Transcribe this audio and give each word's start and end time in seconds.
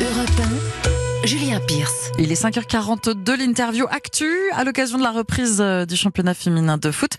Europe 0.00 0.30
1, 1.22 1.26
Julien 1.26 1.60
Pierce. 1.60 2.10
Il 2.18 2.32
est 2.32 2.42
5h42, 2.42 3.36
l'interview 3.36 3.84
Actu 3.90 4.24
à 4.52 4.64
l'occasion 4.64 4.96
de 4.96 5.02
la 5.02 5.10
reprise 5.10 5.60
euh, 5.60 5.84
du 5.84 5.94
championnat 5.94 6.32
féminin 6.32 6.78
de 6.78 6.90
foot. 6.90 7.10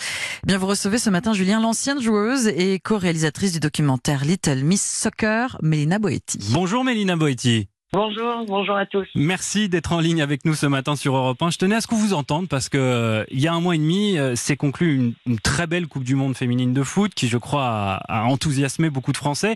Eh 0.43 0.47
bien, 0.47 0.57
vous 0.57 0.65
recevez 0.65 0.97
ce 0.97 1.11
matin 1.11 1.33
Julien, 1.33 1.61
l'ancienne 1.61 2.01
joueuse 2.01 2.47
et 2.47 2.79
co-réalisatrice 2.79 3.51
du 3.51 3.59
documentaire 3.59 4.25
Little 4.25 4.63
Miss 4.63 4.83
Soccer, 4.83 5.57
Mélina 5.61 5.99
Boetti. 5.99 6.39
Bonjour 6.53 6.83
Mélina 6.83 7.15
Boetti. 7.15 7.67
Bonjour, 7.93 8.45
bonjour 8.47 8.75
à 8.75 8.87
tous. 8.87 9.07
Merci 9.13 9.69
d'être 9.69 9.93
en 9.93 9.99
ligne 9.99 10.23
avec 10.23 10.43
nous 10.45 10.55
ce 10.55 10.65
matin 10.65 10.95
sur 10.95 11.15
Europe 11.15 11.39
1. 11.39 11.51
Je 11.51 11.57
tenais 11.59 11.75
à 11.75 11.81
ce 11.81 11.87
qu'on 11.87 11.97
vous 11.97 12.13
entende 12.13 12.47
parce 12.47 12.67
que 12.67 12.79
euh, 12.79 13.25
il 13.29 13.41
y 13.41 13.47
a 13.47 13.53
un 13.53 13.59
mois 13.59 13.75
et 13.75 13.79
demi 13.79 14.17
euh, 14.17 14.35
s'est 14.35 14.57
conclue 14.57 14.95
une, 14.95 15.13
une, 15.27 15.39
très 15.39 15.67
belle 15.67 15.87
Coupe 15.87 16.03
du 16.03 16.15
Monde 16.15 16.35
féminine 16.35 16.73
de 16.73 16.81
foot 16.81 17.13
qui, 17.13 17.27
je 17.27 17.37
crois, 17.37 17.65
a, 17.65 18.21
a 18.21 18.23
enthousiasmé 18.23 18.89
beaucoup 18.89 19.11
de 19.11 19.17
Français. 19.17 19.55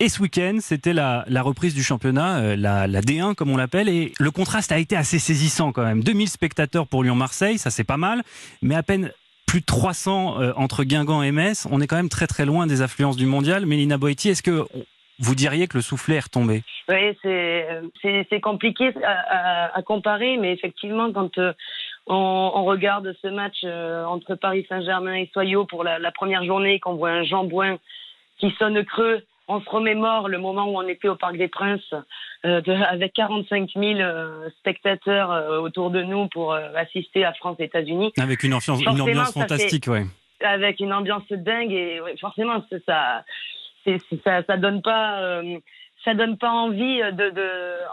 Et 0.00 0.08
ce 0.08 0.20
week-end, 0.20 0.56
c'était 0.58 0.92
la, 0.92 1.24
reprise 1.42 1.72
du 1.72 1.84
championnat, 1.84 2.38
euh, 2.38 2.56
la, 2.56 2.88
la, 2.88 3.00
D1 3.00 3.36
comme 3.36 3.50
on 3.50 3.56
l'appelle, 3.56 3.88
et 3.88 4.12
le 4.18 4.30
contraste 4.32 4.72
a 4.72 4.78
été 4.78 4.96
assez 4.96 5.20
saisissant 5.20 5.70
quand 5.70 5.84
même. 5.84 6.02
2000 6.02 6.28
spectateurs 6.28 6.88
pour 6.88 7.04
Lyon-Marseille, 7.04 7.58
ça 7.58 7.70
c'est 7.70 7.84
pas 7.84 7.96
mal, 7.96 8.22
mais 8.60 8.74
à 8.74 8.82
peine 8.82 9.12
plus 9.46 9.60
de 9.60 9.66
300 9.66 10.40
euh, 10.40 10.52
entre 10.56 10.82
Guingamp 10.82 11.22
et 11.22 11.30
Metz. 11.30 11.68
On 11.70 11.80
est 11.80 11.86
quand 11.86 11.94
même 11.94 12.08
très 12.08 12.26
très 12.26 12.44
loin 12.44 12.66
des 12.66 12.82
affluences 12.82 13.16
du 13.16 13.26
mondial. 13.26 13.66
Mélina 13.66 13.96
Boetti, 13.96 14.30
est-ce 14.30 14.42
que 14.42 14.66
vous 15.20 15.34
diriez 15.36 15.68
que 15.68 15.76
le 15.76 15.82
soufflet 15.82 16.16
est 16.16 16.24
retombé? 16.24 16.64
Oui, 16.88 17.16
c'est 17.22 18.40
compliqué 18.40 18.90
à, 19.04 19.80
comparer, 19.82 20.38
mais 20.38 20.52
effectivement, 20.52 21.12
quand 21.12 21.38
euh, 21.38 21.52
on, 22.08 22.64
regarde 22.64 23.14
ce 23.22 23.28
match 23.28 23.62
entre 23.62 24.34
Paris 24.34 24.66
Saint-Germain 24.68 25.14
et 25.14 25.30
Soyaux 25.32 25.66
pour 25.66 25.84
la, 25.84 26.00
la 26.00 26.10
première 26.10 26.44
journée, 26.44 26.80
qu'on 26.80 26.96
voit 26.96 27.10
un 27.10 27.22
Jean 27.22 27.44
Bouin 27.44 27.78
qui 28.38 28.50
sonne 28.58 28.84
creux, 28.84 29.22
on 29.48 29.60
se 29.60 29.68
remémore 29.68 30.28
le 30.28 30.38
moment 30.38 30.66
où 30.66 30.76
on 30.76 30.88
était 30.88 31.08
au 31.08 31.16
Parc 31.16 31.36
des 31.36 31.48
Princes 31.48 31.94
euh, 32.44 32.60
de, 32.60 32.72
avec 32.72 33.12
45 33.12 33.70
000 33.74 34.00
euh, 34.00 34.48
spectateurs 34.58 35.30
euh, 35.30 35.58
autour 35.58 35.90
de 35.90 36.02
nous 36.02 36.28
pour 36.28 36.54
assister 36.54 37.24
à 37.24 37.32
France-États-Unis. 37.34 38.12
Avec 38.18 38.42
une 38.42 38.54
ambiance, 38.54 38.80
une 38.80 39.00
ambiance 39.00 39.32
fantastique, 39.32 39.84
oui. 39.88 40.00
Avec 40.42 40.80
une 40.80 40.92
ambiance 40.92 41.30
dingue 41.30 41.72
et 41.72 42.00
ouais, 42.00 42.16
forcément 42.20 42.62
ça, 42.86 43.24
ça, 44.24 44.42
ça 44.46 44.56
donne 44.56 44.82
pas 44.82 45.42
ça 46.04 46.14
donne 46.14 46.36
pas 46.36 46.50
envie 46.50 46.98
de, 46.98 47.30
de 47.30 47.50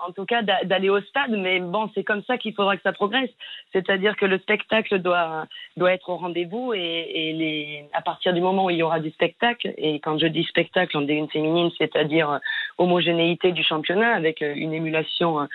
en 0.08 0.12
tout 0.12 0.26
cas 0.26 0.42
d'aller 0.42 0.90
au 0.90 1.02
stade 1.02 1.32
mais 1.32 1.60
bon 1.60 1.90
c'est 1.94 2.04
comme 2.04 2.24
ça 2.24 2.38
qu'il 2.38 2.54
faudra 2.54 2.76
que 2.76 2.84
ça 2.84 2.94
progresse 2.94 3.30
c'est-à-dire 3.74 4.16
que 4.16 4.26
le 4.26 4.40
spectacle 4.40 5.00
doit 5.00 5.48
doit 5.78 5.94
être 5.94 6.10
au 6.10 6.18
rendez-vous 6.18 6.74
et, 6.74 6.80
et 6.80 7.34
les 7.34 7.86
à 7.94 8.02
partir 8.02 8.34
du 8.34 8.42
moment 8.42 8.66
où 8.66 8.70
il 8.70 8.78
y 8.78 8.84
aura 8.84 9.00
du 9.00 9.12
spectacle 9.12 9.74
et 9.78 10.00
quand 10.00 10.18
je 10.18 10.28
dis 10.28 10.44
spectacle 10.44 10.98
en 10.98 11.02
D1 11.02 11.30
féminine 11.32 11.70
c'est-à-dire 11.78 12.40
homogénéité 12.78 13.52
du 13.52 13.64
championnat 13.64 14.14
avec 14.14 14.42
une 14.42 14.74
émulation 14.74 15.48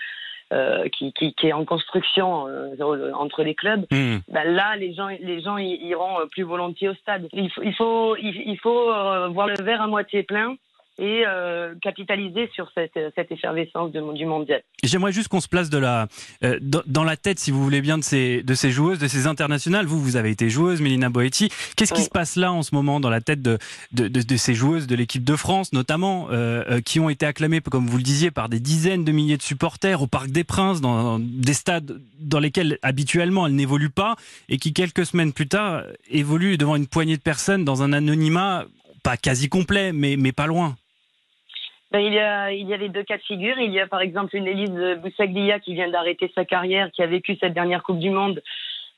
euh, 0.53 0.87
qui, 0.87 1.11
qui, 1.11 1.33
qui, 1.33 1.47
est 1.47 1.51
en 1.51 1.65
construction 1.65 2.47
euh, 2.47 3.11
entre 3.15 3.43
les 3.43 3.53
clubs, 3.53 3.85
mmh. 3.91 4.19
ben 4.29 4.43
là 4.45 4.77
les 4.77 4.93
gens 4.93 5.09
les 5.09 5.41
gens 5.41 5.57
iront 5.57 6.25
plus 6.31 6.43
volontiers 6.43 6.87
au 6.87 6.93
stade. 6.93 7.27
Il 7.33 7.51
faut 7.51 7.63
il 7.63 7.75
faut 7.75 8.15
il 8.15 8.57
faut 8.57 8.89
euh, 8.89 9.27
voir 9.27 9.47
le 9.47 9.61
verre 9.61 9.81
à 9.81 9.87
moitié 9.87 10.23
plein 10.23 10.55
et 10.99 11.23
euh, 11.27 11.75
capitaliser 11.81 12.49
sur 12.53 12.69
cette, 12.73 12.97
cette 13.15 13.31
effervescence 13.31 13.91
de, 13.91 14.01
du 14.13 14.25
mondial. 14.25 14.61
J'aimerais 14.83 15.11
juste 15.11 15.27
qu'on 15.27 15.41
se 15.41 15.47
place 15.47 15.69
de 15.69 15.77
la, 15.77 16.07
euh, 16.43 16.57
dans, 16.61 16.81
dans, 16.87 17.03
la 17.03 17.17
tête, 17.17 17.39
si 17.39 17.51
vous 17.51 17.63
voulez 17.63 17.81
bien, 17.81 17.97
de 17.97 18.03
ces, 18.03 18.41
de 18.41 18.53
ces 18.55 18.71
joueuses, 18.71 18.97
de 18.97 19.07
ces 19.07 19.27
internationales. 19.27 19.85
Vous, 19.85 20.01
vous 20.01 20.15
avez 20.15 20.31
été 20.31 20.49
joueuse, 20.49 20.81
Mélina 20.81 21.09
Boetti. 21.09 21.49
Qu'est-ce 21.75 21.93
oui. 21.93 21.99
qui 21.99 22.05
se 22.05 22.09
passe 22.09 22.35
là 22.35 22.51
en 22.51 22.63
ce 22.63 22.73
moment 22.73 22.99
dans 22.99 23.11
la 23.11 23.21
tête 23.21 23.41
de, 23.41 23.59
de, 23.91 24.07
de, 24.07 24.21
de 24.21 24.37
ces 24.37 24.55
joueuses 24.55 24.87
de 24.87 24.95
l'équipe 24.95 25.23
de 25.23 25.35
France, 25.35 25.71
notamment, 25.71 26.29
euh, 26.31 26.63
euh, 26.69 26.81
qui 26.81 26.99
ont 26.99 27.09
été 27.09 27.25
acclamées, 27.25 27.61
comme 27.61 27.85
vous 27.85 27.97
le 27.97 28.03
disiez, 28.03 28.31
par 28.31 28.49
des 28.49 28.59
dizaines 28.59 29.05
de 29.05 29.11
milliers 29.11 29.37
de 29.37 29.43
supporters 29.43 30.01
au 30.01 30.07
Parc 30.07 30.29
des 30.29 30.43
Princes, 30.43 30.81
dans, 30.81 31.03
dans 31.03 31.19
des 31.19 31.53
stades 31.53 32.01
dans 32.19 32.39
lesquels 32.39 32.79
habituellement 32.81 33.45
elles 33.45 33.55
n'évoluent 33.55 33.89
pas, 33.89 34.15
et 34.49 34.57
qui 34.57 34.73
quelques 34.73 35.05
semaines 35.05 35.33
plus 35.33 35.47
tard 35.47 35.83
évoluent 36.09 36.57
devant 36.57 36.75
une 36.75 36.87
poignée 36.87 37.17
de 37.17 37.21
personnes 37.21 37.63
dans 37.65 37.83
un 37.83 37.93
anonymat 37.93 38.65
pas 39.03 39.15
quasi 39.15 39.47
complet, 39.47 39.93
mais, 39.93 40.17
mais 40.17 40.33
pas 40.33 40.47
loin. 40.47 40.75
Ben, 41.91 41.99
il, 41.99 42.13
y 42.13 42.19
a, 42.19 42.51
il 42.51 42.67
y 42.67 42.73
a 42.73 42.77
les 42.77 42.89
deux 42.89 43.03
cas 43.03 43.17
de 43.17 43.23
figure. 43.23 43.57
Il 43.59 43.71
y 43.71 43.79
a 43.79 43.87
par 43.87 44.01
exemple 44.01 44.35
une 44.35 44.47
Élise 44.47 44.99
Boussaglia 45.01 45.59
qui 45.59 45.73
vient 45.73 45.89
d'arrêter 45.89 46.31
sa 46.35 46.43
carrière, 46.43 46.91
qui 46.91 47.01
a 47.01 47.07
vécu 47.07 47.37
cette 47.39 47.53
dernière 47.53 47.83
Coupe 47.83 47.99
du 47.99 48.09
Monde, 48.09 48.41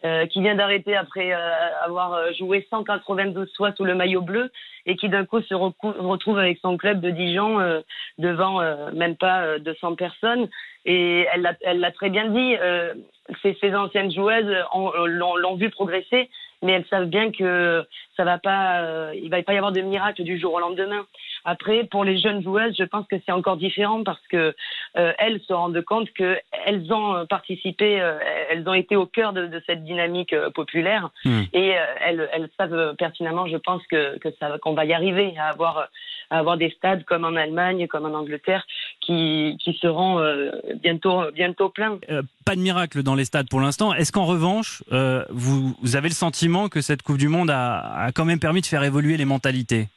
euh, 0.06 0.26
qui 0.26 0.42
vient 0.42 0.56
d'arrêter 0.56 0.96
après 0.96 1.34
euh, 1.34 1.38
avoir 1.84 2.34
joué 2.34 2.66
192 2.70 3.54
fois 3.56 3.74
sous 3.74 3.86
le 3.86 3.96
maillot 3.96 4.22
bleu 4.22 4.50
et 4.86 4.96
qui 4.96 5.08
d'un 5.08 5.26
coup 5.26 5.42
se 5.42 5.54
retrouve 5.54 6.40
avec 6.40 6.58
son 6.62 6.78
club 6.78 7.00
de 7.00 7.12
Dijon 7.12 7.60
euh, 7.60 7.82
devant 8.18 8.60
euh, 8.60 8.92
même 8.92 9.16
pas 9.16 9.60
200 9.60 9.96
personnes. 9.96 10.50
Et 10.86 11.28
elle 11.32 11.80
l'a 11.80 11.92
très 11.92 12.10
bien 12.10 12.30
dit, 12.30 12.56
euh, 12.60 12.96
ces, 13.44 13.56
ces 13.62 13.76
anciennes 13.76 14.12
joueuses 14.12 14.52
l'ont 14.74 15.56
vu 15.56 15.70
progresser, 15.70 16.30
mais 16.62 16.74
elles 16.74 16.86
savent 16.90 17.06
bien 17.08 17.32
que 17.32 17.86
ça 18.18 18.24
va 18.24 18.38
pas, 18.38 18.82
euh, 18.82 19.14
il 19.16 19.30
va 19.30 19.42
pas 19.44 19.54
y 19.54 19.58
avoir 19.58 19.72
de 19.72 19.82
miracle 19.82 20.24
du 20.24 20.38
jour 20.40 20.54
au 20.54 20.60
lendemain. 20.60 21.06
Après, 21.46 21.86
pour 21.86 22.04
les 22.04 22.18
jeunes 22.18 22.44
joueuses, 22.44 22.76
je 22.78 22.84
pense 22.84 23.08
que 23.08 23.16
c'est 23.26 23.32
encore 23.32 23.58
différent 23.58 24.04
parce 24.04 24.26
que 24.28 24.54
euh, 24.98 25.14
elles 25.18 25.40
se 25.42 25.54
rendent 25.54 25.82
compte 25.82 26.12
que 26.12 26.38
elles 26.66 26.92
ont 26.92 27.26
participé, 27.28 28.02
euh, 28.02 28.18
elles 28.50 28.68
ont 28.68 28.74
été 28.74 28.96
au 28.96 29.06
cœur 29.06 29.32
de, 29.34 29.48
de 29.48 29.62
cette 29.66 29.84
dynamique 29.84 30.34
euh, 30.34 30.50
populaire 30.50 31.10
mmh. 31.24 31.42
et 31.54 31.78
euh, 31.78 31.84
elles, 32.06 32.30
elles 32.34 32.50
savent 32.58 32.96
pertinemment, 32.98 33.48
je 33.48 33.58
pense 33.58 33.86
que, 33.88 34.18
que 34.18 34.30
ça 34.40 34.58
qu'on 34.62 34.74
va 34.74 34.86
y 34.86 34.94
arriver 34.94 35.34
à 35.38 35.48
avoir 35.50 35.88
à 36.32 36.40
avoir 36.40 36.58
des 36.58 36.70
stades 36.70 37.04
comme 37.06 37.26
en 37.26 37.36
Allemagne, 37.36 37.88
comme 37.88 38.06
en 38.06 38.16
Angleterre, 38.16 38.66
qui, 39.10 39.58
qui 39.64 39.74
seront 39.82 40.20
euh, 40.20 40.52
bientôt 40.84 41.32
bientôt 41.34 41.70
pleins. 41.70 42.00
pas 42.46 42.56
de 42.56 42.62
miracle 42.62 43.02
dans 43.02 43.16
les 43.16 43.26
stades 43.26 43.50
pour 43.50 43.60
l'instant. 43.60 43.94
Est-ce 43.94 44.12
qu'en 44.12 44.26
revanche, 44.26 44.84
vous, 45.30 45.76
vous 45.82 45.96
avez 45.96 46.10
le 46.10 46.14
sentiment 46.14 46.70
que 46.70 46.82
cette 46.82 47.02
Coupe 47.02 47.18
du 47.18 47.28
Monde 47.28 47.50
a, 47.50 47.80
a 48.06 48.12
quand 48.12 48.26
même 48.26 48.40
permis 48.40 48.62
de 48.62 48.68
faire 48.68 48.84
évoluer 48.84 49.18
les 49.18 49.26
mentalités? 49.26 49.88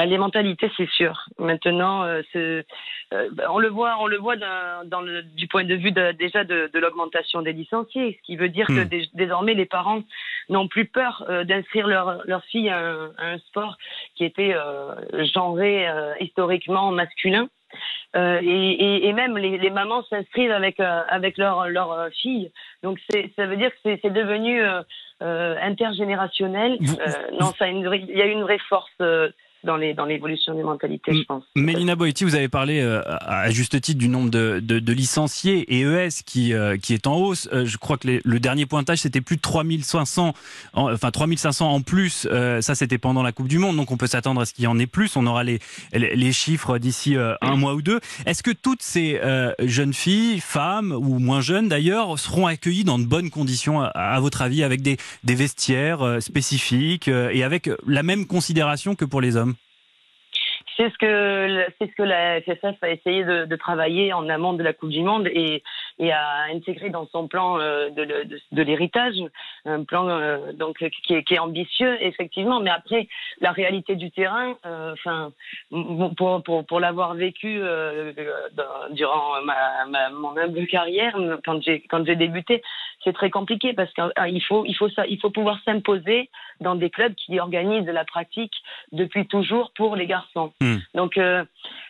Les 0.00 0.18
mentalités, 0.18 0.70
c'est 0.76 0.88
sûr. 0.90 1.28
Maintenant, 1.38 2.02
euh, 2.02 2.22
euh, 2.34 2.62
on 3.48 3.58
le 3.58 3.68
voit, 3.68 3.96
on 4.00 4.06
le 4.06 4.16
voit 4.18 4.36
dans, 4.36 5.00
le, 5.00 5.22
du 5.22 5.46
point 5.46 5.64
de 5.64 5.74
vue 5.74 5.92
de, 5.92 6.12
déjà 6.12 6.42
de, 6.44 6.70
de 6.72 6.78
l'augmentation 6.78 7.42
des 7.42 7.52
licenciés, 7.52 8.18
ce 8.20 8.26
qui 8.26 8.36
veut 8.36 8.48
dire 8.48 8.68
mmh. 8.68 8.76
que 8.76 8.82
dé, 8.82 9.08
désormais 9.14 9.54
les 9.54 9.66
parents 9.66 10.02
n'ont 10.48 10.68
plus 10.68 10.86
peur 10.86 11.24
euh, 11.28 11.44
d'inscrire 11.44 11.86
leur, 11.86 12.22
leur 12.26 12.44
fille 12.44 12.68
à 12.68 12.78
un, 12.78 13.12
à 13.18 13.26
un, 13.32 13.38
sport 13.38 13.76
qui 14.16 14.24
était 14.24 14.54
euh, 14.54 15.24
genré 15.32 15.88
euh, 15.88 16.12
historiquement 16.20 16.90
masculin. 16.90 17.48
Euh, 18.16 18.40
et, 18.42 19.12
même 19.12 19.36
les, 19.36 19.58
les 19.58 19.70
mamans 19.70 20.02
s'inscrivent 20.04 20.52
avec 20.52 20.78
euh, 20.80 21.02
avec 21.08 21.36
leur 21.36 21.68
leur 21.68 22.08
fille. 22.12 22.50
Donc 22.82 22.98
ça 23.10 23.46
veut 23.46 23.56
dire 23.56 23.70
que 23.70 23.96
c'est 24.00 24.12
devenu 24.12 24.62
euh, 24.62 25.56
intergénérationnel. 25.60 26.78
non, 27.40 27.52
ça 27.58 27.68
il 27.68 28.16
y 28.16 28.22
a 28.22 28.26
une 28.26 28.42
vraie 28.42 28.58
force 28.68 29.02
dans 29.64 29.76
les 29.76 29.94
dans 29.94 30.04
l'évolution 30.04 30.54
des 30.54 30.62
mentalités, 30.62 31.12
je 31.14 31.22
pense. 31.24 31.42
Mélina 31.56 31.96
Boetti, 31.96 32.24
vous 32.24 32.34
avez 32.34 32.48
parlé 32.48 32.80
euh, 32.80 33.02
à 33.06 33.50
juste 33.50 33.80
titre 33.80 33.98
du 33.98 34.08
nombre 34.08 34.30
de, 34.30 34.60
de, 34.62 34.78
de 34.78 34.92
licenciés 34.92 35.64
et 35.74 35.82
ES 35.82 36.22
qui 36.24 36.52
euh, 36.52 36.76
qui 36.76 36.94
est 36.94 37.06
en 37.06 37.16
hausse. 37.16 37.48
Euh, 37.52 37.64
je 37.64 37.78
crois 37.78 37.96
que 37.96 38.06
les, 38.06 38.20
le 38.24 38.40
dernier 38.40 38.66
pointage 38.66 38.98
c'était 38.98 39.20
plus 39.20 39.36
de 39.36 39.40
3500 39.40 40.34
en, 40.74 40.92
enfin 40.92 41.10
3500 41.10 41.70
en 41.70 41.80
plus. 41.80 42.28
Euh, 42.30 42.60
ça 42.60 42.74
c'était 42.74 42.98
pendant 42.98 43.22
la 43.22 43.32
Coupe 43.32 43.48
du 43.48 43.58
monde, 43.58 43.76
donc 43.76 43.90
on 43.90 43.96
peut 43.96 44.06
s'attendre 44.06 44.40
à 44.40 44.44
ce 44.46 44.52
qu'il 44.52 44.64
y 44.64 44.66
en 44.66 44.78
ait 44.78 44.86
plus. 44.86 45.16
On 45.16 45.26
aura 45.26 45.44
les 45.44 45.58
les 45.92 46.32
chiffres 46.32 46.78
d'ici 46.78 47.16
euh, 47.16 47.34
un 47.40 47.56
mois 47.56 47.74
ou 47.74 47.82
deux. 47.82 48.00
Est-ce 48.26 48.42
que 48.42 48.50
toutes 48.50 48.82
ces 48.82 49.18
euh, 49.22 49.52
jeunes 49.60 49.94
filles, 49.94 50.40
femmes 50.40 50.92
ou 50.92 51.18
moins 51.18 51.40
jeunes 51.40 51.68
d'ailleurs, 51.68 52.18
seront 52.18 52.46
accueillies 52.46 52.84
dans 52.84 52.98
de 52.98 53.04
bonnes 53.06 53.30
conditions 53.30 53.80
à, 53.80 53.86
à 53.86 54.20
votre 54.20 54.42
avis, 54.42 54.62
avec 54.62 54.82
des 54.82 54.98
des 55.24 55.34
vestiaires 55.34 56.18
spécifiques 56.20 57.08
et 57.08 57.42
avec 57.42 57.70
la 57.86 58.02
même 58.02 58.26
considération 58.26 58.94
que 58.94 59.04
pour 59.04 59.20
les 59.20 59.36
hommes? 59.36 59.53
C'est 60.76 60.90
ce 60.90 60.98
que 60.98 61.66
c'est 61.78 61.90
ce 61.90 61.94
que 61.94 62.02
la 62.02 62.40
FFF 62.40 62.82
a 62.82 62.90
essayé 62.90 63.24
de, 63.24 63.44
de, 63.44 63.56
travailler 63.56 64.12
en 64.12 64.28
amont 64.28 64.52
de 64.54 64.62
la 64.62 64.72
Coupe 64.72 64.90
du 64.90 65.02
Monde. 65.02 65.28
Et, 65.28 65.62
et 65.98 66.12
a 66.12 66.44
intégré 66.52 66.90
dans 66.90 67.06
son 67.06 67.28
plan 67.28 67.58
euh, 67.58 67.90
de, 67.90 68.04
de, 68.04 68.40
de 68.52 68.62
l'héritage, 68.62 69.14
un 69.64 69.84
plan 69.84 70.08
euh, 70.08 70.52
donc 70.52 70.78
qui 70.78 71.14
est, 71.14 71.22
qui 71.22 71.34
est, 71.34 71.38
ambitieux 71.38 71.96
effectivement, 72.02 72.60
mais 72.60 72.70
après 72.70 73.08
la 73.40 73.52
réalité 73.52 73.94
du 73.94 74.10
terrain, 74.10 74.56
euh, 74.66 74.92
enfin 74.92 75.32
pour 76.16 76.42
pour, 76.42 76.66
pour 76.66 76.80
l'avoir 76.80 77.14
vécu 77.14 77.58
euh, 77.60 78.12
durant 78.90 79.42
ma, 79.44 79.86
ma, 79.86 80.10
mon 80.10 80.36
humble 80.36 80.66
carrière 80.66 81.16
quand 81.44 81.62
j'ai 81.62 81.80
quand 81.82 82.04
j'ai 82.04 82.16
débuté, 82.16 82.62
c'est 83.04 83.12
très 83.12 83.30
compliqué 83.30 83.72
parce 83.72 83.92
qu'il 83.92 84.42
faut 84.42 84.64
il 84.64 84.74
faut 84.74 84.88
ça 84.88 85.06
il 85.06 85.20
faut 85.20 85.30
pouvoir 85.30 85.58
s'imposer 85.64 86.30
dans 86.60 86.74
des 86.74 86.90
clubs 86.90 87.14
qui 87.14 87.38
organisent 87.38 87.86
la 87.86 88.04
pratique 88.04 88.52
depuis 88.92 89.26
toujours 89.26 89.72
pour 89.76 89.96
les 89.96 90.06
garçons. 90.06 90.52
Hmm. 90.60 90.78
Donc, 90.94 91.18
euh, 91.18 91.44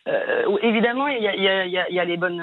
euh, 0.07 0.59
évidemment, 0.63 1.07
il 1.09 1.23
y 1.23 1.29
a, 1.29 2.05
les 2.05 2.17
bonnes, 2.17 2.43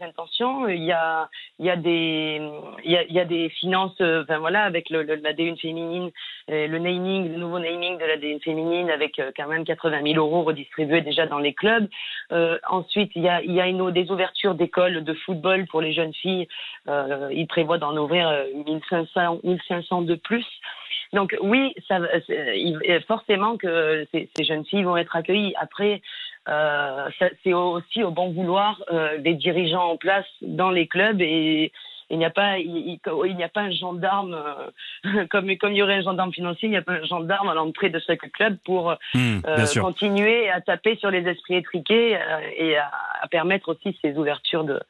intentions. 0.00 0.66
Il 0.68 0.82
y 0.82 0.92
a, 0.92 1.28
des, 1.76 3.48
finances. 3.60 4.00
euh, 4.00 4.24
voilà, 4.40 4.64
avec 4.64 4.90
le, 4.90 5.02
le- 5.02 5.16
la 5.16 5.32
D1 5.32 5.60
féminine, 5.60 6.10
euh, 6.50 6.66
le 6.66 6.78
naming, 6.78 7.30
le 7.32 7.38
nouveau 7.38 7.58
naming 7.58 7.96
de 7.98 8.04
la 8.04 8.16
D1 8.16 8.42
féminine, 8.42 8.90
avec 8.90 9.18
euh, 9.18 9.30
quand 9.36 9.46
même 9.46 9.64
80 9.64 10.02
000 10.02 10.14
euros 10.16 10.42
redistribués 10.42 11.02
déjà 11.02 11.26
dans 11.26 11.38
les 11.38 11.54
clubs. 11.54 11.88
Euh, 12.32 12.58
ensuite, 12.68 13.12
il 13.14 13.22
y 13.22 13.28
a, 13.28 13.40
des 13.92 14.10
ouvertures 14.10 14.54
d'écoles 14.54 15.04
de 15.04 15.14
football 15.14 15.66
pour 15.66 15.80
les 15.80 15.92
jeunes 15.92 16.14
filles. 16.14 16.48
Euh, 16.88 17.28
il 17.32 17.46
prévoit 17.46 17.78
d'en 17.78 17.96
ouvrir 17.96 18.28
euh, 18.28 18.44
1500, 18.66 19.40
1500 19.44 20.02
de 20.02 20.14
plus. 20.16 20.46
Donc 21.12 21.36
oui, 21.40 21.74
forcément 23.08 23.56
que 23.56 24.06
ces, 24.12 24.28
ces 24.36 24.44
jeunes 24.44 24.64
filles 24.64 24.84
vont 24.84 24.96
être 24.96 25.16
accueillies. 25.16 25.54
Après, 25.58 25.94
euh, 25.94 25.98
c'est 27.42 27.52
aussi 27.52 28.02
au 28.02 28.10
bon 28.10 28.32
vouloir 28.32 28.82
euh, 28.90 29.18
des 29.18 29.34
dirigeants 29.34 29.90
en 29.90 29.96
place 29.96 30.26
dans 30.42 30.70
les 30.70 30.86
clubs 30.86 31.20
et 31.20 31.72
il 32.10 32.18
n'y 32.18 32.24
a 32.24 32.30
pas, 32.30 32.58
il, 32.58 32.98
n'y 33.36 33.44
a 33.44 33.48
pas 33.48 33.60
un 33.60 33.70
gendarme 33.70 34.34
euh, 34.34 35.26
comme 35.30 35.56
comme 35.56 35.72
il 35.72 35.78
y 35.78 35.82
aurait 35.82 35.94
un 35.94 36.02
gendarme 36.02 36.32
financier, 36.32 36.68
il 36.68 36.72
n'y 36.72 36.76
a 36.76 36.82
pas 36.82 36.94
un 36.94 37.04
gendarme 37.04 37.48
à 37.48 37.54
l'entrée 37.54 37.88
de 37.88 38.00
chaque 38.00 38.30
club 38.32 38.56
pour 38.64 38.94
Hmm, 39.14 39.38
euh, 39.46 39.66
sûr. 39.66 39.82
continuer 39.82 40.50
à 40.50 40.60
taper 40.60 40.96
sur 40.96 41.10
les 41.10 41.26
esprits 41.28 41.56
étriqués 41.56 42.16
euh, 42.16 42.40
et 42.56 42.76
à, 42.76 42.90
à 43.22 43.28
permettre 43.28 43.68
aussi 43.70 43.96
ces 44.02 44.16
ouvertures 44.16 44.64
de 44.64 44.80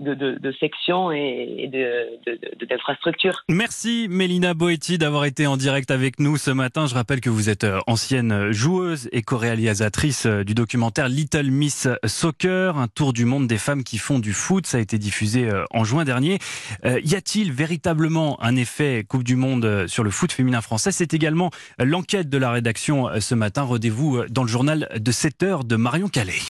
de, 0.00 0.14
de, 0.14 0.38
de 0.38 0.52
sections 0.52 1.12
et, 1.12 1.68
de 1.72 2.66
d'infrastructures. 2.66 3.44
Merci 3.48 4.06
Mélina 4.10 4.54
Boetti 4.54 4.98
d'avoir 4.98 5.24
été 5.24 5.46
en 5.46 5.56
direct 5.56 5.90
avec 5.90 6.18
nous 6.18 6.36
ce 6.36 6.50
matin. 6.50 6.86
Je 6.86 6.94
rappelle 6.94 7.20
que 7.20 7.30
vous 7.30 7.48
êtes 7.48 7.64
euh, 7.64 7.80
ancienne 7.86 8.50
joueuse 8.52 9.08
et 9.12 9.22
co-réalisatrice 9.22 10.26
euh, 10.26 10.44
du 10.44 10.54
documentaire 10.54 11.08
Little 11.08 11.50
Miss 11.50 11.88
Soccer, 12.06 12.78
un 12.78 12.88
tour 12.88 13.12
du 13.12 13.24
monde 13.24 13.46
des 13.46 13.58
femmes 13.58 13.84
qui 13.84 13.98
font 13.98 14.18
du 14.18 14.32
foot. 14.32 14.66
Ça 14.66 14.78
a 14.78 14.80
été 14.80 14.98
diffusé 14.98 15.48
euh, 15.48 15.64
en 15.70 15.84
juin 15.84 16.04
dernier. 16.04 16.38
Y 16.84 17.14
a-t-il 17.14 17.52
véritablement 17.52 18.42
un 18.42 18.56
effet 18.56 19.04
Coupe 19.06 19.24
du 19.24 19.36
Monde 19.36 19.86
sur 19.86 20.04
le 20.04 20.10
foot 20.10 20.32
féminin 20.32 20.60
français? 20.60 20.92
C'est 20.92 21.14
également 21.14 21.50
l'enquête 21.78 22.28
de 22.28 22.38
la 22.38 22.50
rédaction 22.50 23.08
ce 23.20 23.34
matin. 23.34 23.62
Rendez-vous 23.62 24.22
dans 24.28 24.42
le 24.42 24.48
journal 24.48 24.88
de 24.96 25.12
7 25.12 25.42
heures 25.42 25.64
de 25.64 25.76
Marion 25.76 26.08
Calais. 26.08 26.32